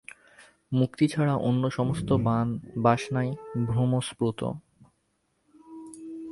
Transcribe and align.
মুক্তি 0.71 1.05
ছাড়া 1.07 1.35
অন্য 1.47 1.63
সমস্ত 1.69 2.09
বাসনাই 2.77 3.29
ভ্রমপ্রসূত। 3.65 4.39